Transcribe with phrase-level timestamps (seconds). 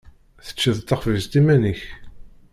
[0.45, 1.81] Teččiḍ taxbizt iman-ik.